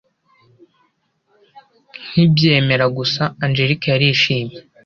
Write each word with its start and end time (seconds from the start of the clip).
Nkibyemera 2.09 2.85
gusa 2.97 3.23
Angelique 3.43 3.87
yarishimye, 3.93 4.57